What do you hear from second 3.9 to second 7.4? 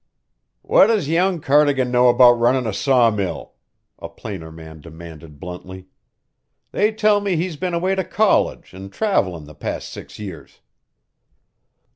a planer man demanded bluntly. "They tell me